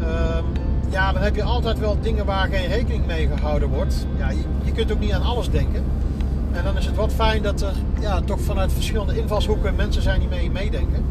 [0.01, 0.43] Ehm,
[0.89, 4.05] ja, dan heb je altijd wel dingen waar geen rekening mee gehouden wordt.
[4.17, 5.83] Ja, je, je, kunt ook niet aan alles denken.
[6.51, 10.19] En dan is het wat fijn dat er ja, toch vanuit verschillende invalshoeken mensen zijn
[10.19, 11.05] die mee meedenken.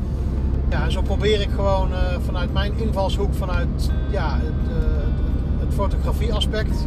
[0.69, 4.77] Ja, en zo probeer ik gewoon uh, vanuit mijn invalshoek, vanuit ja, het, uh,
[5.59, 6.87] het fotografieaspect,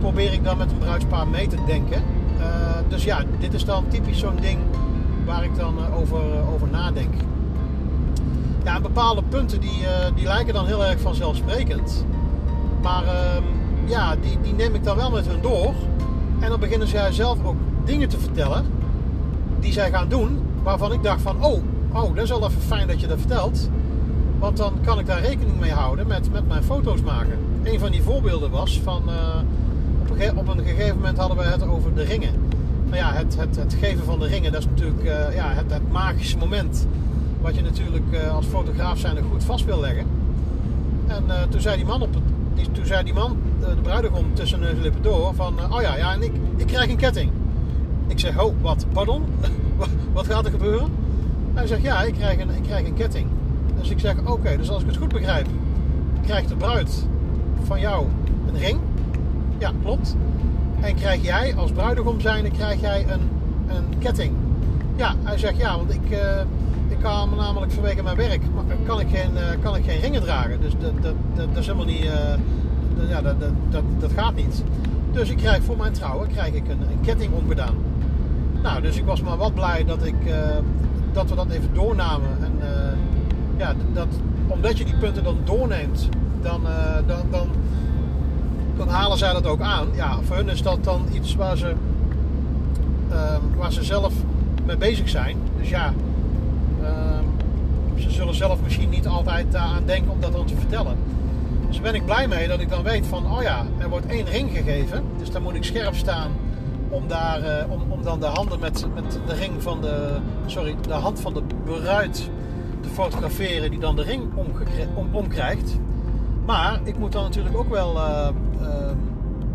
[0.00, 2.02] probeer ik dan met een bruidspaar mee te denken.
[2.88, 4.58] dus ja, dit is dan typisch zo'n ding
[5.28, 7.14] waar ik dan eh, over, eh, over nadenk.
[8.64, 12.04] Ja, bepaalde punten die, eh, die lijken dan heel erg vanzelfsprekend.
[12.82, 13.42] Maar ehm,
[13.84, 15.74] ja, die, die neem ik dan wel met hun door.
[16.38, 18.66] En dan beginnen zij zelf ook dingen te vertellen
[19.60, 20.38] die zij gaan doen.
[20.62, 23.68] Waarvan ik dacht van, oh, oh, dat is wel even fijn dat je dat vertelt.
[24.38, 27.38] Want dan kan ik daar rekening mee houden met, met mijn foto's maken.
[27.62, 29.02] Een van die voorbeelden was van,
[30.00, 32.34] op, een, op een gegeven moment hadden we het over de ringen.
[32.88, 35.72] Maar ja, het, het, het geven van de ringen, dat is natuurlijk uh, ja, het,
[35.72, 36.86] het, magische moment.
[37.40, 40.06] Wat je natuurlijk uh, als fotograaf zijn er goed vast wil leggen.
[41.06, 42.16] En toen zei die man, op
[42.54, 45.54] die, toen zei die man de bruidegom tussen neus en lippen door van...
[45.72, 47.30] oh ja, ja, en ik, ik krijg een ketting.
[48.06, 49.24] Ik zeg, oh, wat, pardon?
[50.12, 50.88] wat gaat er gebeuren?
[51.58, 53.26] Hij zegt, ja, ik krijg een, ik krijg een ketting.
[53.78, 55.46] Dus ik zeg, oké, dus als ik het goed begrijp...
[56.24, 57.06] krijgt de bruid
[57.62, 58.06] van jou
[58.48, 58.78] een ring.
[59.58, 60.16] Ja, klopt.
[60.80, 63.20] En krijg jij als bruidegom zijnde krijg jij een,
[63.76, 64.32] een ketting.
[64.96, 66.40] Ja, hij zegt ja, want ik, uh,
[66.88, 68.42] ik kan namelijk vanwege mijn werk
[68.86, 70.60] kan ik geen, uh, kan ik geen ringen dragen.
[70.60, 72.12] Dus dat, dat, dat, dat is helemaal niet, uh,
[72.96, 74.64] dat, ja, dat, dat, dat, gaat niet.
[75.12, 77.74] Dus ik krijg voor mijn trouwen krijg ik een, een ketting omgedaan.
[78.62, 80.16] Nou, dus ik was maar wat blij dat, ik,
[81.12, 82.28] dat we dat even doornamen.
[82.40, 82.52] En
[83.56, 84.08] ja, dat,
[84.46, 86.08] omdat je die punten dan doorneemt,
[86.42, 86.60] dan,
[87.06, 87.48] dan, dan
[88.78, 89.88] dan halen zij dat ook aan.
[89.94, 91.74] Ja, voor hun is dat dan iets waar ze,
[93.10, 94.12] ehm, waar ze zelf
[94.64, 95.36] mee bezig zijn.
[95.58, 95.92] Dus ja,
[96.82, 97.24] ehm,
[97.96, 100.96] ze zullen zelf misschien niet altijd aan denken om dat dan te vertellen.
[101.66, 104.06] Dus daar ben ik blij mee dat ik dan weet van, oh ja, er wordt
[104.06, 105.02] één ring gegeven.
[105.18, 106.30] Dus dan moet ik scherp staan
[106.90, 110.76] om, daar, uh, om, om dan de handen met, met de ring van de, sorry,
[110.80, 112.30] de hand van de bruid
[112.80, 114.22] te fotograferen die dan de ring
[115.12, 115.78] omkrijgt.
[116.44, 118.28] Maar ik moet dan natuurlijk ook wel uh,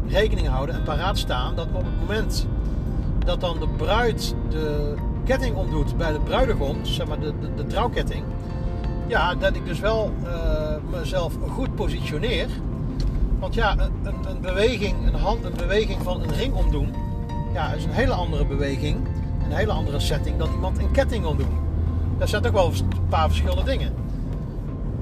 [0.08, 2.48] rekening houden en paraat staan dat op het moment
[3.26, 4.94] dat dan de bruid de
[5.24, 8.24] ketting omdoet bij de bruidegom, zeg maar de, de, trouwketting,
[9.08, 10.12] ja, dat ik dus wel
[10.92, 12.48] mezelf goed positioneer.
[13.40, 16.94] Want ja, een, een, beweging, een, hand, een beweging van een ring omdoen,
[17.54, 19.08] ja, is een hele andere beweging,
[19.44, 21.58] een hele andere setting dan iemand een ketting omdoen.
[22.18, 23.94] Dat zijn ook wel een paar verschillende dingen.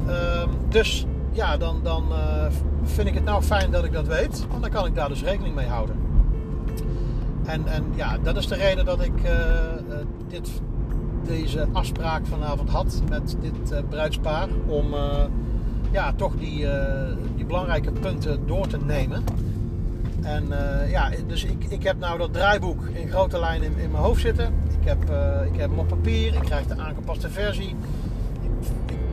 [0.08, 2.46] Uh, dus ja, dan, dan uh,
[2.84, 4.46] vind ik het nou fijn dat ik dat weet.
[4.50, 5.96] Want dan kan ik daar dus rekening mee houden.
[7.46, 9.32] En, en ja, dat is de reden dat ik uh,
[10.28, 10.50] dit
[11.26, 14.86] deze afspraak vanavond had met dit bruidspaar om
[15.92, 16.66] ja, toch die,
[17.36, 19.24] die belangrijke punten door te nemen.
[20.22, 20.48] En
[20.90, 24.54] ja, dus ik, ik heb nou dat draaiboek in grote lijnen in, mijn hoofd zitten.
[24.82, 25.02] Ik heb,
[25.54, 27.76] ik heb hem op papier, ik krijg de aangepaste versie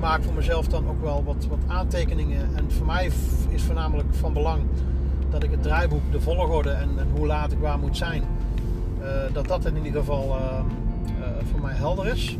[0.00, 2.56] maak voor mezelf dan ook wel wat, wat aantekeningen.
[2.56, 3.10] En voor mij
[3.48, 4.62] is voornamelijk van belang
[5.30, 8.22] dat ik het draaiboek, de volgorde en, hoe laat ik waar moet zijn,
[9.00, 10.36] uh, dat dat in ieder geval
[11.50, 12.38] voor mij helder is.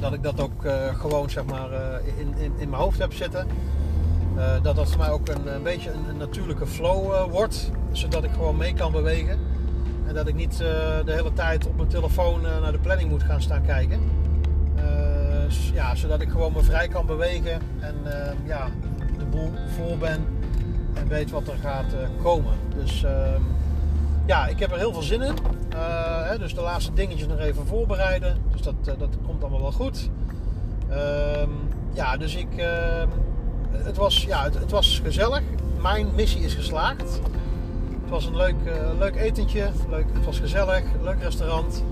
[0.00, 1.70] Dat ik dat ook gewoon zeg maar
[2.18, 3.46] in, in, in mijn hoofd heb zitten.
[4.62, 8.56] Dat dat voor mij ook een, een beetje een, natuurlijke flow wordt, zodat ik gewoon
[8.56, 9.38] mee kan bewegen.
[10.06, 13.42] En dat ik niet de hele tijd op mijn telefoon naar de planning moet gaan
[13.42, 14.00] staan kijken.
[15.74, 18.68] Ja, zodat ik gewoon me vrij kan bewegen en ehm, ja,
[19.18, 20.26] de boel voor ben
[20.94, 22.54] en weet wat er gaat eh, komen.
[22.76, 23.42] Dus ehm,
[24.26, 25.34] ja, ik heb er heel veel zin in.
[26.24, 28.36] Hè, dus de laatste dingetjes nog even voorbereiden.
[28.52, 30.10] Dus dat, dat komt allemaal wel goed.
[30.88, 31.50] Ehm,
[31.92, 32.48] ja, dus ik.
[33.76, 35.42] Het, was, ja, het, was gezellig.
[35.80, 37.20] Mijn missie is geslaagd.
[38.00, 38.54] Het was een leuk,
[38.98, 39.70] leuk etentje.
[39.88, 40.82] Leuk, het was gezellig.
[41.02, 41.84] Leuk restaurant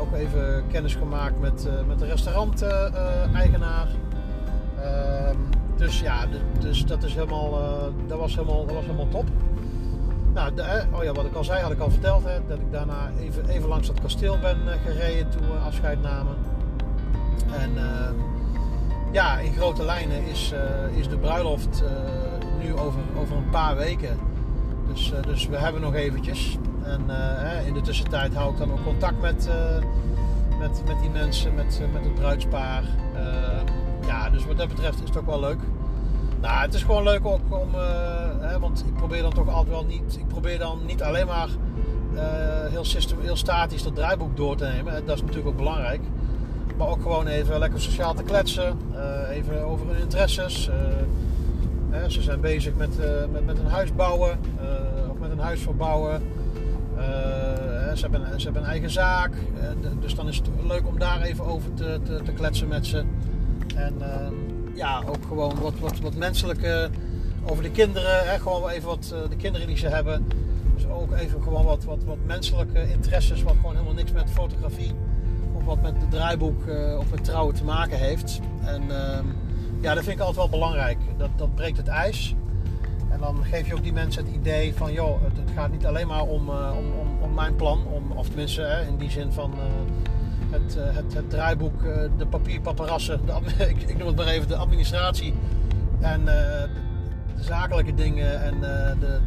[0.00, 3.88] ook even kennis gemaakt met, uh, met de restaurant-eigenaar.
[4.82, 5.36] Ehm,
[5.76, 6.26] dus ja,
[6.58, 9.24] dus dat, is helemaal, uh, dat, was helemaal, dat was helemaal top.
[10.34, 10.52] Nou,
[10.92, 12.24] oh ja, wat ik al zei, had ik al verteld.
[12.24, 16.36] Hè, dat ik daarna even, even langs dat kasteel ben gereden toen we afscheid namen.
[17.58, 17.70] En
[19.12, 20.54] ja, in grote lijnen is,
[20.96, 21.82] is de bruiloft
[22.62, 24.18] nu over, over een paar weken.
[24.88, 26.58] Dus, dus we hebben nog eventjes.
[26.82, 27.00] En
[27.66, 29.48] in de tussentijd hou ik dan ook contact met,
[30.58, 32.82] met, met die mensen, met, met het bruidspaar.
[34.06, 35.60] ja, dus wat dat betreft is het ook wel leuk.
[36.40, 37.74] Nou, het is gewoon leuk ook om,
[38.40, 41.48] hè, want ik probeer dan toch altijd wel niet, ik probeer dan niet alleen maar
[42.70, 45.06] heel, system, heel statisch dat draaiboek door te nemen.
[45.06, 46.00] Dat is natuurlijk ook belangrijk.
[46.80, 48.78] Maar ook gewoon even lekker sociaal te kletsen.
[49.30, 50.70] even over hun interesses.
[52.08, 52.96] ze zijn bezig met,
[53.32, 54.38] met, met een huis bouwen.
[55.10, 56.22] of met een huis verbouwen.
[57.94, 59.32] Ze, hebben, ze hebben een eigen zaak.
[60.00, 63.04] Dus dan is het leuk om daar even over te, te, te kletsen met ze.
[63.74, 64.06] En uh,
[64.74, 66.90] ja, ook gewoon wat, wat, wat menselijke
[67.46, 68.28] over de kinderen.
[68.28, 70.26] Hè, gewoon even wat de kinderen die ze hebben.
[70.74, 73.42] Dus ook even gewoon wat, wat, wat menselijke interesses.
[73.42, 74.94] Wat gewoon helemaal niks met fotografie
[75.70, 76.62] wat met het draaiboek
[76.98, 78.40] of met trouwen te maken heeft.
[78.64, 79.24] En ehm,
[79.80, 80.98] ja, dat vind ik altijd wel belangrijk.
[81.16, 82.34] Dat, dat breekt het ijs.
[83.10, 86.06] En dan geef je ook die mensen het idee van, joh, het, gaat niet alleen
[86.06, 89.32] maar om, uh, om, om, om, mijn plan, om, of tenminste hè, in die zin
[89.32, 89.62] van uh,
[90.50, 91.82] het, het, het, draaiboek,
[92.18, 93.20] de papierpaparassen,
[93.86, 95.34] ik, noem het maar even de administratie
[96.00, 96.68] en de,
[97.36, 99.20] de, zakelijke dingen en de, de,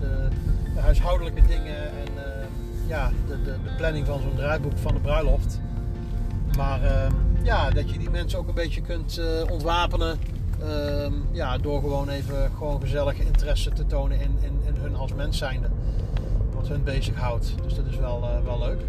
[0.74, 2.08] de, huishoudelijke dingen en
[2.88, 5.62] ja, de, de planning van zo'n draaiboek van de bruiloft.
[6.58, 7.10] Maar
[7.44, 10.20] ja, dat je die mensen ook een beetje kunt ontwapenen
[10.64, 15.14] Ehm, ja, door gewoon even gewoon gezellige interesse te tonen in, in, in hun als
[15.14, 15.68] mens zijnde.
[16.54, 17.54] Wat hun bezighoudt.
[17.64, 18.82] Dus dat is wel, uh, wel leuk.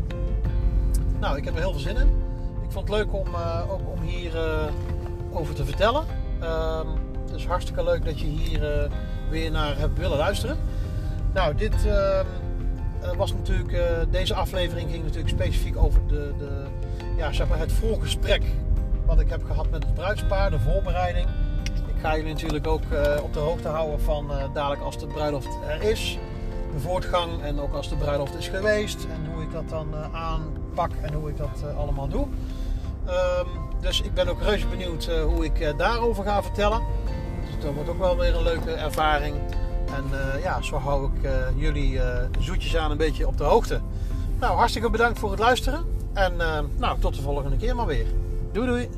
[1.20, 2.08] Nou, ik heb er heel veel zin in.
[2.64, 4.32] Ik vond het leuk om, uh, ook om hier
[5.32, 6.04] over te vertellen.
[6.42, 6.88] Um,
[7.24, 8.90] het is hartstikke leuk dat je hier
[9.30, 10.56] weer naar hebt willen luisteren.
[11.32, 12.26] Nou, dit ehm,
[13.16, 13.76] was natuurlijk,
[14.10, 16.64] deze aflevering ging natuurlijk specifiek over de, de,
[17.16, 18.42] ja, zeg maar het voorgesprek
[19.06, 21.28] wat ik heb gehad met het bruidspaar, de voorbereiding
[22.04, 25.58] ga jullie natuurlijk ook uh, op de hoogte houden van uh, dadelijk als de bruiloft
[25.68, 26.18] er is.
[26.72, 29.04] De voortgang en ook als de bruiloft is geweest.
[29.04, 32.26] En hoe ik dat dan uh, aanpak en hoe ik dat allemaal doe.
[33.08, 33.46] Um,
[33.80, 36.82] dus ik ben ook reuze benieuwd hoe ik daarover ga vertellen.
[37.44, 39.36] Dus dat wordt ook wel weer een leuke ervaring.
[39.86, 40.04] En
[40.42, 42.00] ja, zo hou ik jullie
[42.38, 43.80] zoetjes aan een beetje op de hoogte.
[44.40, 45.84] Nou, hartstikke bedankt voor het luisteren.
[46.14, 46.36] En
[46.76, 48.06] nou, tot de volgende keer maar weer.
[48.52, 48.88] Doei doei!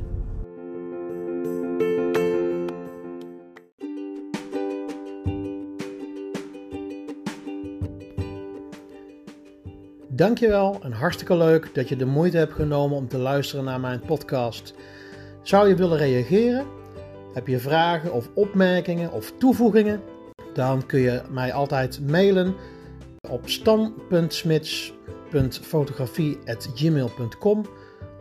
[10.09, 14.01] Dankjewel en hartstikke leuk dat je de moeite hebt genomen om te luisteren naar mijn
[14.01, 14.75] podcast.
[15.43, 16.67] Zou je willen reageren?
[17.33, 20.03] Heb je vragen of opmerkingen of toevoegingen?
[20.55, 22.55] Dan kun je mij altijd mailen
[23.31, 23.49] op
[25.29, 27.67] stan.smits.fotografie.gmail.com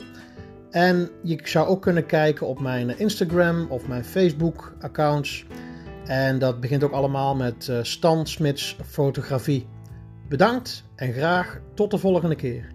[0.69, 5.45] en je zou ook kunnen kijken op mijn Instagram of mijn Facebook accounts.
[6.05, 9.67] En dat begint ook allemaal met uh, Stan Smits Fotografie.
[10.29, 12.67] Bedankt en graag tot de volgende keer.